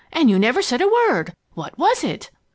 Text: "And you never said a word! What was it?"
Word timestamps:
"And 0.11 0.31
you 0.31 0.39
never 0.39 0.63
said 0.63 0.81
a 0.81 0.87
word! 0.89 1.31
What 1.53 1.77
was 1.77 2.03
it?" 2.03 2.31